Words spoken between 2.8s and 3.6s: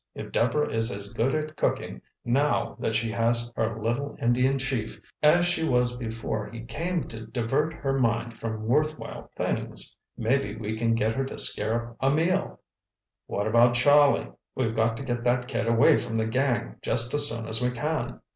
she has